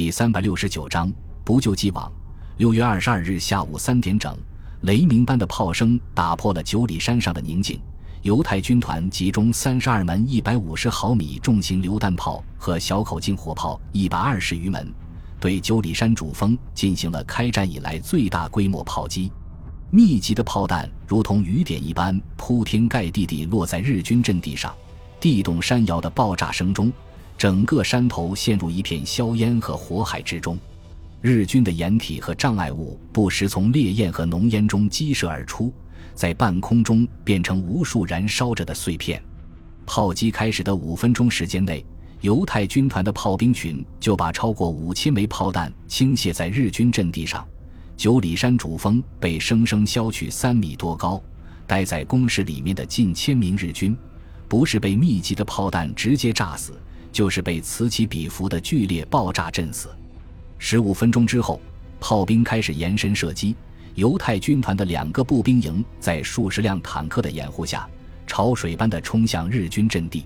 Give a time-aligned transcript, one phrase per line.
[0.00, 1.12] 第三百六十九章
[1.44, 2.10] 不救既往。
[2.56, 4.34] 六月二十二日下午三点整，
[4.80, 7.78] 雷鸣般的炮声打破了九里山上的宁静。
[8.22, 14.90] 犹太军团集中三十二门一百五十毫米重型榴弹炮和小口径火炮一百二十余门，
[15.38, 19.30] 对九里山主峰进行了开战以来最大规模炮击。
[19.90, 24.74] 密集的炮弹如同雨点一般铺天盖地地落在日军阵地上，
[25.20, 26.90] 地动山摇的爆炸声中。
[27.40, 30.58] 整个山头陷入一片硝烟和火海之中，
[31.22, 35.72] 日军的掩体和障碍物不时从烈焰和浓烟中激射而出，
[36.14, 39.22] 在半空中变成无数燃烧着的碎片。
[39.86, 41.82] 炮击开始的五分钟时间内，
[42.20, 47.48] 犹太军团的炮兵群就把超过五千枚炮弹倾泻在日军阵地上，
[47.96, 51.18] 九里山主峰被生生削去三米多高。
[51.66, 53.96] 待在工事里面的近千名日军，
[54.46, 56.78] 不是被密集的炮弹直接炸死。
[57.12, 59.88] 就是被此起彼伏的剧烈爆炸震死。
[60.58, 61.60] 十五分钟之后，
[61.98, 63.54] 炮兵开始延伸射击。
[63.96, 67.88] 犹太军团的两个步兵营在数十辆坦克的掩护下，
[68.26, 70.24] 潮水般的冲向日军阵地。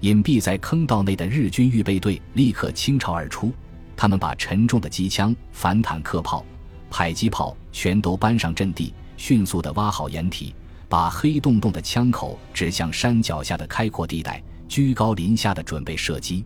[0.00, 3.52] 隐蔽在坑道内的日军预备队立刻倾巢而出，
[3.96, 6.44] 他们把沉重的机枪、反坦克炮、
[6.90, 10.54] 迫击炮全都搬上阵地，迅速地挖好掩体，
[10.88, 14.42] 把黑洞洞的枪口指向山脚下的开阔地带。
[14.72, 16.42] 居高临下的准备射击，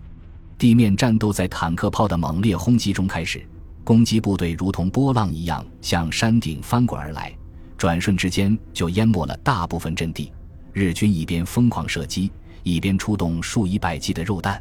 [0.59, 3.47] 地面战斗在坦克炮的猛烈轰击中开始。
[3.85, 7.33] 攻击部队如同波浪一样向山顶翻滚而来，
[7.79, 10.33] 转瞬之间就淹没了大部分阵地。
[10.73, 12.33] 日军一边疯狂射击，
[12.65, 14.61] 一边出动数以百计的肉弹，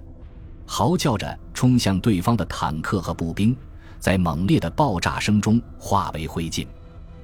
[0.67, 3.57] 嚎叫着冲向对方的坦克和步兵，
[3.99, 6.67] 在猛烈的爆炸声中化为灰烬。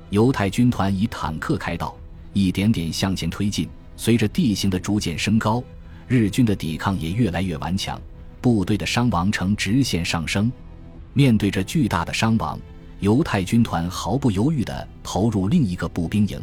[0.10, 1.96] 犹太军团以坦克开道，
[2.34, 3.70] 一点点向前推进。
[3.96, 5.64] 随着地形的逐渐升高。
[6.12, 7.98] 日军的抵抗也越来越顽强，
[8.42, 10.52] 部队的伤亡呈直线上升。
[11.14, 12.60] 面对着巨大的伤亡，
[13.00, 16.38] 犹太军团毫不犹豫地投入另一个步兵营。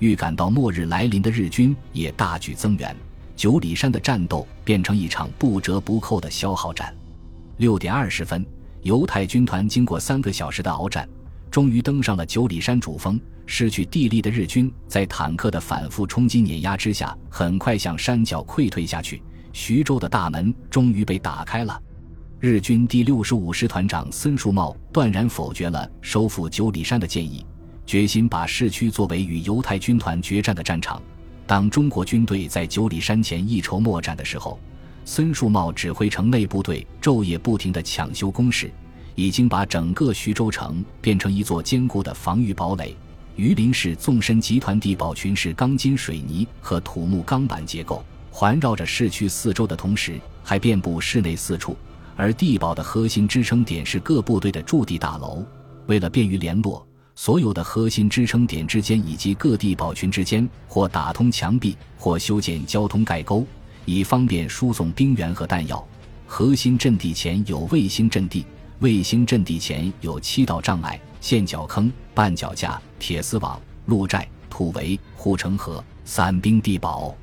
[0.00, 2.94] 预感到末日来临的日军也大举增援，
[3.36, 6.92] 九里山的战斗变成一场不折不扣的消耗战。
[7.58, 8.44] 六点二十分，
[8.82, 11.08] 犹太军团经过三个小时的鏖战，
[11.54, 13.20] 终于登上了九里山主峰。
[13.46, 19.22] 失去地利的日军，在坦克的反复冲击碾压之下，很快向山脚溃退下去。
[19.52, 21.80] 徐州的大门终于被打开了。
[22.40, 27.46] 日军第六十五师团长森树茂断然否决了收复九里山的建议，
[27.86, 31.00] 决心把市区作为与犹太军团决战的战场。
[31.46, 34.58] 当中国军队在九里山前一筹莫展的时候，
[35.04, 38.72] 孙树茂指挥城内部队昼夜不停地抢修工事，
[39.14, 42.96] 已经把整个徐州城变成一座坚固的防御堡垒。
[43.36, 51.76] 榆林市纵深集团地堡群是钢筋水泥和土木钢板结构，环绕着市区四周的同时，还遍布市内四处。
[52.16, 55.44] 而地堡的核心支撑点是各部队的驻地大楼。
[55.86, 56.86] 为了便于联络，
[57.16, 63.44] 所有的核心支撑点之间以及各地堡群之间，或打通墙壁，或修建交通盖沟，
[63.84, 65.84] 以方便输送兵员和弹药。
[66.24, 68.46] 核心阵地前有卫星阵地，
[68.80, 71.00] 卫星阵地前有七道障碍。
[71.20, 77.16] 陷脚坑、绊脚架、铁丝网、路寨、土围、护城河、散兵地堡，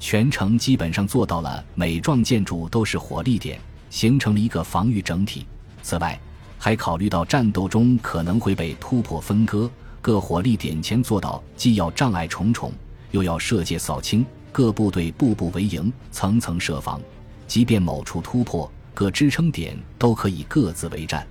[0.00, 3.60] 全城基本上做到了每幢建筑都是火力点，
[3.90, 5.46] 形成了一个防御整体。
[5.82, 6.18] 此外，
[6.58, 12.72] 还考虑到战斗中可能会被突破分割，各火力点前做到既要障碍重重，
[13.10, 16.98] 又要射界扫清，各部队步步为营，层层设防，
[17.46, 21.26] 即便某处突破，各支撑点都可以各自为战。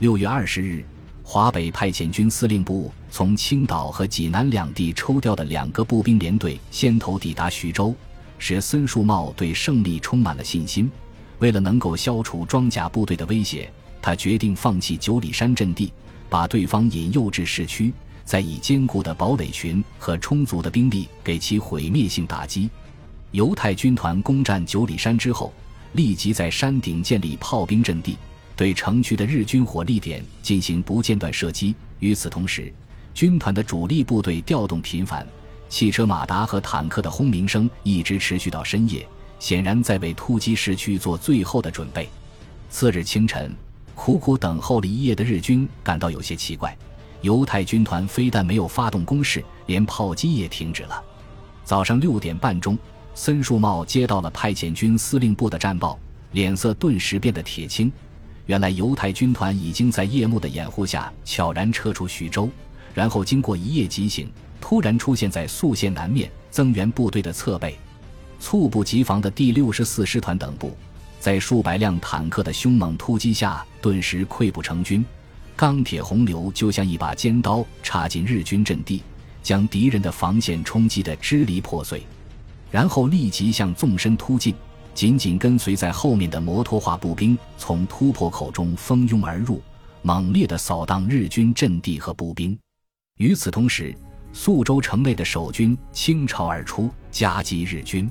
[0.00, 0.84] 六月二十日。
[1.26, 7.94] 华北派遣军司令部从青岛和济南两地抽调的两个步兵连队先头抵达徐州，
[8.38, 10.90] 使孙树茂对胜利充满了信心。
[11.38, 13.72] 为了能够消除装甲部队的威胁，
[14.02, 15.90] 他决定放弃九里山阵地，
[16.28, 17.90] 把对方引诱至市区，
[18.26, 22.68] 再以坚固的堡垒群和充足的兵力给其毁灭性打击。
[23.30, 25.50] 犹太军团攻占九里山之后，
[25.94, 28.16] 立即在山顶建立炮兵阵地。
[28.56, 31.74] 对城区的日军火力点进行不间断射击。
[31.98, 32.72] 与此同时，
[33.12, 35.26] 军团的主力部队调动频繁，
[35.68, 39.04] 汽车、马达和坦克的轰鸣声一直持续到深夜，
[39.40, 42.08] 显然在为突击市区做最后的准备。
[42.70, 43.52] 次日清晨，
[43.96, 46.76] 苦苦等候了一夜的日军感到有些奇怪：
[47.22, 51.02] 犹太军团非但没有发动攻势，连炮击也停止了。
[51.64, 52.78] 早上六点半钟，
[53.14, 55.98] 森树茂接到了派遣军司令部的战报，
[56.32, 57.90] 脸色顿时变得铁青。
[58.46, 62.50] 原来犹太军团已经在夜幕的掩护下悄然撤出徐州，
[62.92, 64.28] 然后经过一夜急行，
[64.60, 67.78] 突然出现在宿县南面增援部队的侧背。
[68.40, 70.76] 猝不及防的第六十四师团等部，
[71.20, 75.02] 在数百辆坦克的凶猛突击下，顿时溃不成军。
[75.56, 79.02] 钢铁洪流就像一把尖刀插进日军阵地，
[79.40, 82.04] 将敌人的防线冲击得支离破碎，
[82.74, 84.52] 然后立即向纵深突进。
[84.94, 89.62] 紧紧跟随在后面的摩托化步兵从突破口中蜂拥而入，
[90.02, 92.58] 猛烈地扫荡日军阵地和步兵。
[93.18, 93.94] 与此同时，
[94.32, 98.10] 宿州城内的守军倾巢而出，夹击日军。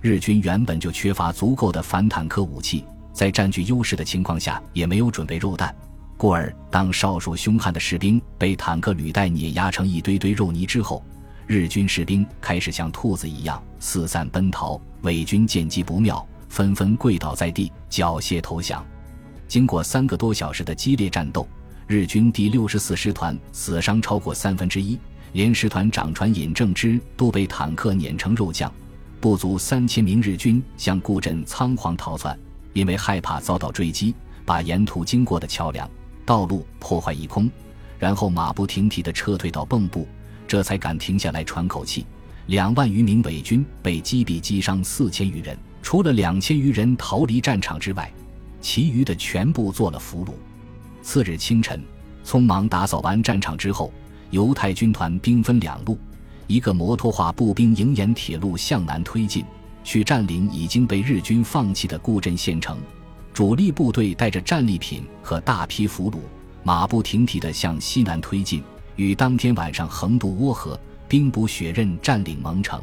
[0.00, 5.72] 日军原本就缺乏足够的反坦克武器，在占据优势的情况下，也没有准备肉弹，
[6.16, 11.04] 故而当少数凶悍的士兵被坦克履带碾压成一堆堆肉泥之后，
[11.46, 14.80] 日军士兵开始像兔子一样四散奔逃。
[15.02, 18.84] 伪军见机不妙，纷纷跪倒在地，缴械投降。
[19.48, 21.46] 经过三个多小时的激烈战斗，
[21.86, 24.98] 日军第六十四师团死伤超过三分之一，
[25.32, 28.72] 连师团长传尹正之都被坦克碾成肉酱。
[29.20, 32.38] 不足三千名日军向固镇仓皇逃窜，
[32.72, 35.88] 因为害怕遭到追击，把沿途经过的桥梁、
[36.24, 37.50] 道路破坏一空，
[37.98, 40.06] 然后马不停蹄地撤退到蚌埠，
[40.52, 42.04] 这才敢停下来喘口气。
[42.48, 48.12] 两万余名伪军被击毙，击伤四千余人，除了两千余人逃离战场之外，
[48.60, 50.32] 其余的全部做了俘虏。
[51.00, 51.82] 次日清晨，
[52.22, 53.90] 匆忙打扫完战场之后，
[54.28, 55.98] 犹太军团兵分两路。
[56.46, 59.42] 一个摩托化步兵营沿铁路向南推进，
[59.82, 62.76] 去占领已经被日军放弃的固镇县城。
[63.32, 66.18] 主力部队带着战利品和大批俘虏，
[66.62, 68.62] 马不停蹄地向西南推进，
[68.96, 70.78] 于当天晚上横渡涡河，
[71.08, 72.82] 兵不血刃占领蒙城。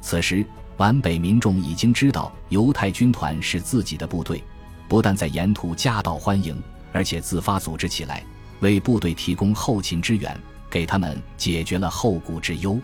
[0.00, 0.44] 此时，
[0.76, 4.42] 皖北民众已经知道犹太军团是自己的部队，
[4.88, 6.60] 不但在沿途夹道欢迎，
[6.92, 8.24] 而且自发组织起来，
[8.60, 10.38] 为部队提供后勤支援。
[10.70, 12.80] 给他们解决了后顾之忧。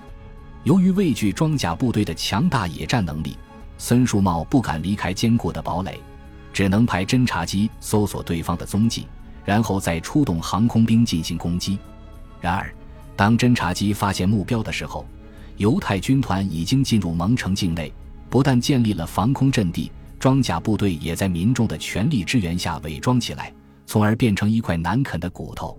[0.62, 3.34] 由于畏惧装甲部队的强大野战能力，
[3.78, 5.98] 孙树茂不敢离开坚固的堡垒，
[6.52, 9.08] 只能派侦察机搜索对方的踪迹，
[9.42, 11.78] 然后再出动航空兵进行攻击。
[12.40, 12.72] 然而，
[13.16, 15.04] 当侦察机发现目标的时候，
[15.56, 17.92] 犹太军团已经进入蒙城境内，
[18.30, 23.52] 不但建立了防空阵地，装甲部队也在民众的全力支援下伪装起来，
[23.86, 25.76] 从而变成一块难啃的骨头。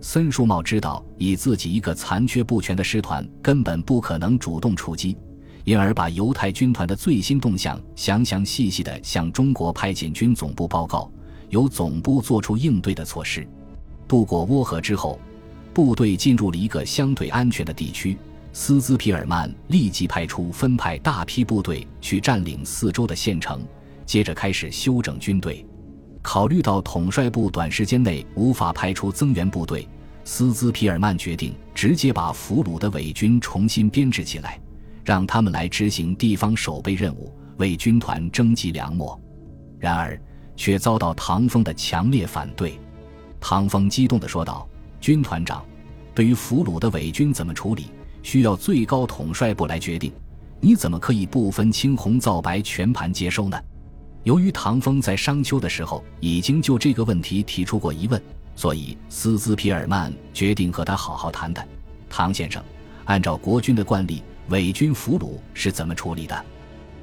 [0.00, 5.16] 孙树茂知道，以自己一个残缺不全的师团，根本不可能主动出击，
[5.62, 11.08] 因而把犹太军团的最新动向详详细细地向中国派遣军总部报告，
[11.50, 13.46] 由总部做出应对的措施。
[14.08, 15.20] 渡过涡河之后，
[15.72, 18.16] 部队进入了一个相对安全的地区。
[18.52, 23.62] 斯兹皮尔曼立即派出分派大批部队去占领四周的县城，
[24.04, 25.66] 接着开始休整军队。
[26.20, 29.88] 考虑到统帅部短时间内无法派出增援部队，
[30.24, 34.60] 斯兹皮尔曼决定直接把俘虏的伪军重新编制起来，
[35.02, 39.18] 让他们来执行地方守备任务，为军团征集粮秣。
[39.78, 40.20] 然而，
[40.54, 42.78] 却遭到唐风的强烈反对。
[43.40, 44.68] 唐风激动地说道
[45.02, 45.64] ：“军团长，
[46.14, 47.86] 对于俘虏的伪军怎么处理，
[48.22, 50.12] 需要最高统帅部来决定，
[50.60, 53.60] 你怎么可以不分青红皂白全盘接收呢？”
[54.22, 58.22] 由于唐风在商丘的时候已经就这个问题提出过疑问，
[58.54, 61.66] 所以斯兹皮尔曼决定和他好好谈谈。
[62.08, 62.62] 唐先生，
[63.06, 66.44] 按照国军的惯例，伪军俘虏是怎么处理的？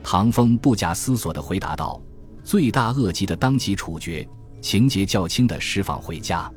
[0.02, 2.02] 唐风不假思索地回答道
[2.46, 4.26] ：“罪大恶极的当即处决，
[4.62, 6.50] 情节较轻的释放回家。”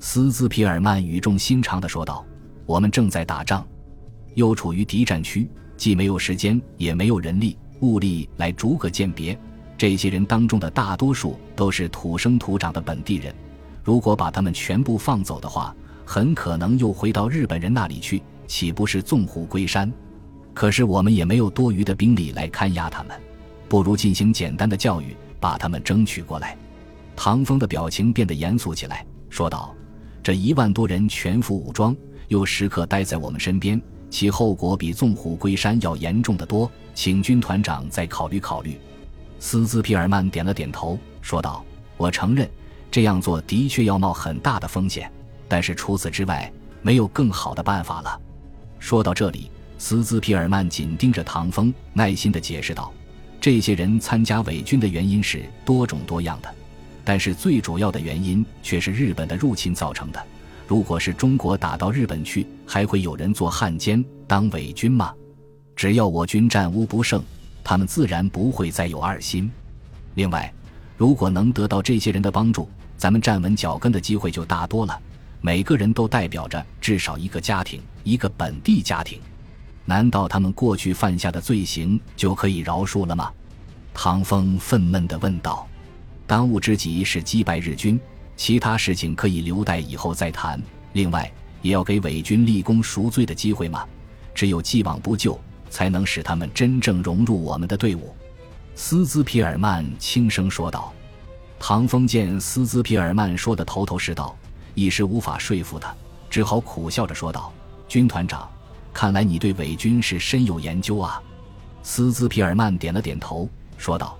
[0.00, 2.24] 斯兹皮尔曼语重心长地说道
[2.66, 3.66] ：“我们正在打仗，
[4.34, 9.38] 又处于敌占区，既没有时间，也没有人力物力来逐个鉴别。”
[9.76, 13.32] 这些人当中的大多数都是土生土长的本地人，
[13.84, 15.74] 如果把他们全部放走的话，
[16.04, 19.92] 很可能又回到日本人那里去，岂不是纵虎归山？
[20.52, 23.16] 可是我们也没有多余的兵力来看押他们，
[23.68, 26.56] 不如进行简单的教育，把他们争取过来。
[27.14, 29.72] 唐风的表情变得严肃起来，说道
[30.22, 31.96] ：“这一万多人全副武装，
[32.28, 38.78] 又时刻待在我们身边，其后果比纵虎归山要严重的多，请军团长再考虑考虑。”
[39.40, 41.64] 斯兹皮尔曼点了点头，说道
[41.96, 42.48] ：“我承认，
[42.90, 45.10] 这样做的确要冒很大的风险，
[45.46, 48.20] 但是除此之外，没有更好的办法了。”
[48.80, 52.92] 说到这里，斯兹皮尔曼紧盯着唐风，耐心地解释道
[53.40, 56.52] ：“这些人参加伪军的原因是多种多样的，
[57.08, 60.22] 但是最主要的原因却是日本的入侵造成的。
[60.66, 65.14] 如果是中国打到日本去，还会有人做汉奸当伪军吗？
[65.74, 67.24] 只要我军战无不胜。”
[67.64, 69.50] 他们自然不会再有二心。
[70.16, 70.52] 另外，
[70.98, 75.00] 如果能得到这些人的帮助，咱们站稳脚跟的机会就大多了。
[75.40, 79.18] 每个人都代表着至少一个家庭，一个本地家庭。
[79.86, 83.30] 难道他们过去犯下的罪行就可以饶恕了吗？
[83.94, 85.67] 唐风愤懑地问道
[86.28, 87.98] ：“当务之急是击败日军，
[88.36, 90.62] 其他事情可以留待以后再谈。
[90.92, 91.32] 另外，
[91.62, 93.86] 也要给伪军立功赎罪的机会嘛。
[94.34, 98.14] 只有既往不咎，才能使他们真正融入我们的队伍。”
[98.76, 100.92] 斯兹皮尔曼轻声说道。
[101.58, 104.36] 唐风见斯兹皮尔曼说的头头是道，
[104.74, 105.96] 一时无法说服他，
[106.28, 107.50] 只好苦笑着说道
[107.88, 108.46] ：“军团长，
[108.92, 111.22] 看来你对伪军是深有研究啊。”
[111.82, 114.16] 斯兹皮尔曼点了点头，说道：“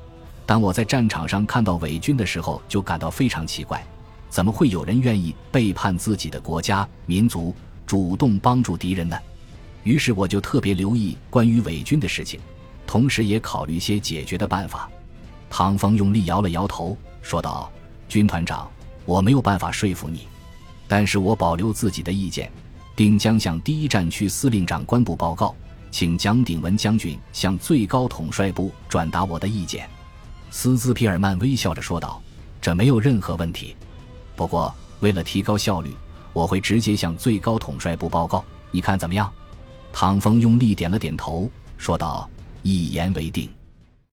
[0.49, 3.87] 当我在战场上看到伪军的时候，就感到非常奇怪，
[4.31, 9.19] 怎么会有人愿意背叛自己的国家民族，主动帮助敌人呢？
[9.83, 12.40] 于是我就特别留意关于伪军的事情，
[12.87, 14.88] 同时也考虑些解决的办法。”
[15.50, 16.97] 唐风用力摇了摇头。
[17.21, 17.71] 说道
[18.09, 18.71] ：“军团长，
[19.05, 20.26] 我没有办法说服你，
[20.87, 22.50] 但是我保留自己的意见，
[22.97, 25.55] 并将向第一战区司令长官部报告，
[25.90, 29.87] 请蒋鼎文将军向最高统帅部转达我的意见。”
[30.50, 32.23] 斯兹皮尔曼微笑着说道
[32.61, 33.76] ：“这没有任何问题。
[34.35, 35.95] 不过，为了提高效率，
[36.33, 38.45] 我会直接向最高统帅部报告。
[38.71, 39.31] 你看怎么样？”
[39.93, 42.28] 唐风用力点了点头，说道
[42.62, 43.49] ：“一言为定。”